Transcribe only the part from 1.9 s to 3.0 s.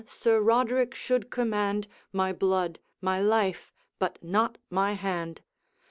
My blood,